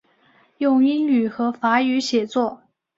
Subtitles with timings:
[0.57, 2.63] 用英语和法语写作。